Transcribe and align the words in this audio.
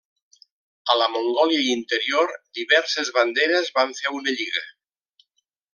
A 0.93 0.95
la 1.01 1.09
Mongòlia 1.15 1.67
Interior, 1.73 2.33
diverses 2.61 3.13
banderes 3.19 3.73
van 3.79 3.97
fer 4.01 4.19
una 4.21 4.35
lliga. 4.41 4.69